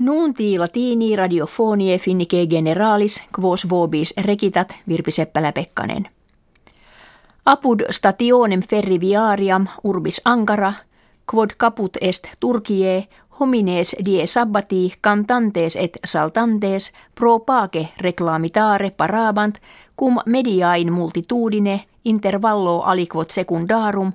[0.00, 6.08] Nuunti latini radiofonie finnike generalis quos vobis rekitat Virpi Seppälä-Pekkanen.
[7.46, 10.72] Apud stationem ferriviariam urbis Ankara,
[11.34, 13.08] quod caput est Turkie,
[13.40, 19.54] homines die sabbati cantantes et saltantes pro pace reclamitare parabant
[19.96, 24.12] cum mediain multitudine intervallo aliquot secundarum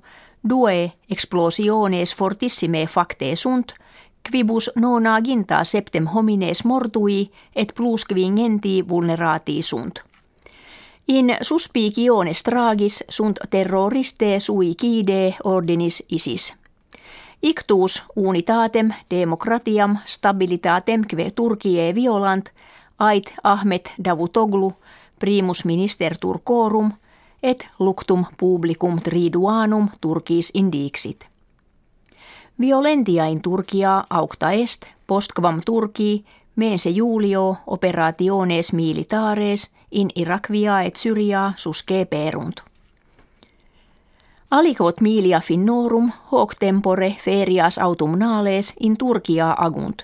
[0.49, 3.73] due explosiones fortissime facte sunt–
[4.31, 10.03] quibus nona ginta septem homines mortui et plus quingenti vulnerati sunt.
[11.07, 16.53] In suspiciones tragis sunt terroriste sui kide ordinis isis.
[17.41, 22.49] Ictus unitatem demokratiam stabilitatem kve Turkie violant
[22.99, 24.73] ait Ahmet Davutoglu
[25.19, 26.91] primus minister Turkorum
[27.43, 31.34] et luctum publicum triduanum Turkis indixit.
[32.59, 41.53] Violentia in Turkia aucta est, postquam Turki, mense Julio operationes militares in Irakvia et Syria
[41.55, 42.61] susque perunt.
[44.51, 50.03] Alicot milia finnorum hoc tempore ferias autumnales in Turkia agunt.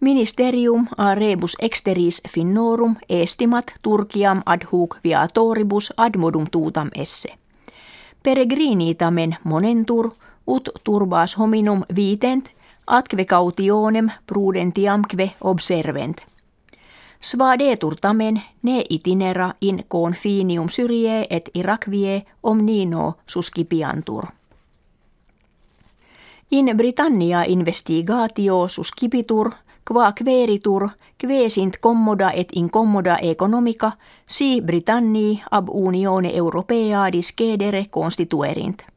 [0.00, 7.28] Ministerium a rebus exteris finnorum estimat Turkiam ad hoc viatoribus ad modum tutam esse.
[8.22, 10.10] Peregrinitamen monentur–
[10.46, 12.50] ut turbas hominum vitent,
[12.86, 16.16] atque cautionem prudentiamque observent.
[17.20, 24.26] Svadetur tamen ne itinera in confinium syrie et Irakvie omnino suscipiantur.
[26.50, 29.50] In Britannia investigatio suscipitur,
[29.92, 30.88] qua queritur,
[31.48, 33.92] sint commoda et incommoda economica,
[34.26, 38.95] si Britanni ab unione europea discedere constituerint.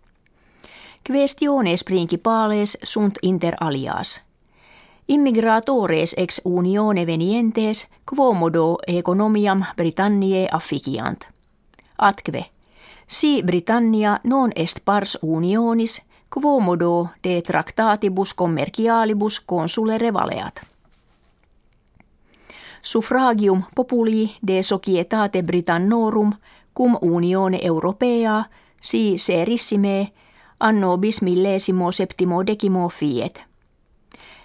[1.04, 4.22] Questiones principales sunt inter alias.
[5.08, 11.28] Immigratores ex unione venientes quomodo economiam Britanniae afficiant.
[11.98, 12.46] Atque,
[13.08, 20.62] si Britannia non est pars unionis, quomodo de tractatibus commercialibus consulere valeat.
[22.82, 26.34] Suffragium populi de societate Britannorum
[26.74, 28.50] cum unione europea
[28.82, 30.12] si serissime
[30.60, 33.42] anno bis millesimo septimo decimo fiet.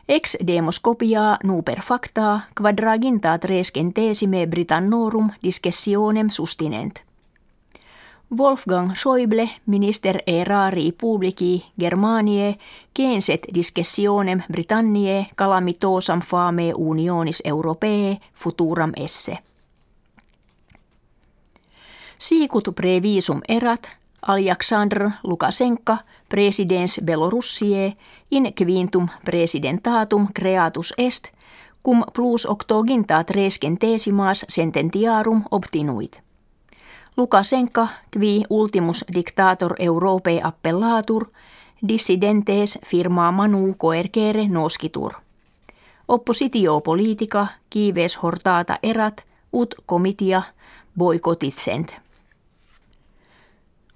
[0.09, 7.01] Ex demos copia nuper facta quadragintat res centesime Britannorum discessionem sustinent.
[8.39, 12.59] Wolfgang Schäuble, minister erari publici Germanie,
[12.95, 19.39] genset discessionem Britanniae calamitosam fame unionis europee futuram esse.
[22.19, 23.89] Sicut previsum erat,
[24.27, 25.99] Alexandr Lukashenka,
[26.29, 27.97] presidens Belorussie,
[28.31, 31.29] in quintum presidentatum creatus est,
[31.83, 36.21] cum plus octogintat rescentesimas sententiarum obtinuit.
[37.17, 41.27] Lukashenka, qui ultimus dictator Europe appellatur,
[41.89, 45.13] dissidentes firma manu coercere noscitur.
[46.09, 50.43] Oppositio politica, kives hortata erat, ut comitia
[50.99, 52.04] boikotitsent.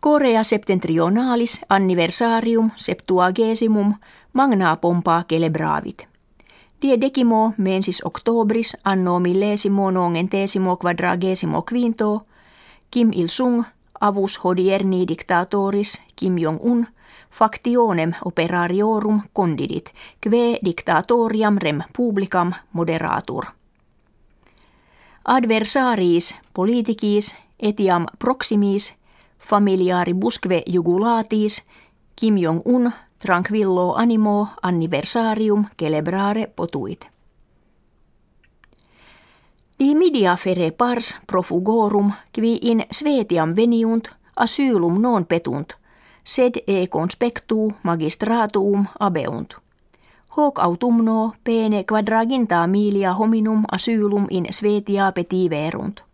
[0.01, 3.95] Korea septentrionalis anniversarium septuagesimum
[4.33, 6.07] magna pompa celebravit.
[6.83, 12.27] Die decimo mensis octobris anno millesimo nongentesimo quadragesimo quinto,
[12.91, 13.65] Kim Il-sung
[14.01, 16.87] avus hodierni dictatoris Kim Jong-un
[17.31, 23.45] factionem operariorum condidit, kve dictatoriam rem publicam moderatur.
[25.25, 28.98] Adversariis politicis etiam proximis
[29.39, 31.65] familiari busque jugulatis,
[32.15, 37.07] Kim Jong-un tranquillo animo anniversarium celebrare potuit.
[39.79, 45.77] Di media fere pars profugorum qui in svetiam veniunt asylum non petunt,
[46.23, 49.55] sed e conspectu magistratuum abeunt.
[50.37, 56.08] Hoc autumno pene quadraginta milia hominum asylum in svetia petiverunt.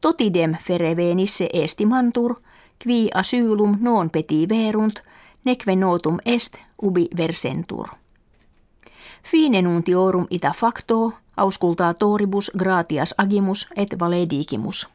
[0.00, 2.34] Totidem fere venisse estimantur,
[2.82, 5.02] qui asylum non peti verunt,
[5.44, 7.88] neque notum est ubi versentur.
[9.22, 14.88] Fine nuntiorum ita facto, auscultatoribus gratias agimus et valedigimus.